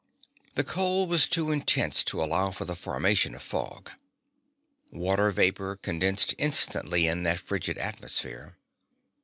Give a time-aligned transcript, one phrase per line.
[0.55, 3.91] The cold was too intense to allow of the formation of fog.
[4.89, 8.55] Water vapor condensed instantly in that frigid atmosphere.